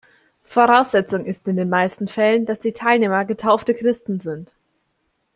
Voraussetzung 0.45 1.25
ist 1.25 1.47
in 1.47 1.57
den 1.57 1.69
meisten 1.69 2.07
Fällen, 2.07 2.47
dass 2.47 2.57
die 2.57 2.71
Teilnehmer 2.71 3.23
getaufte 3.23 3.75
Christen 3.75 4.19
sind. 4.19 4.55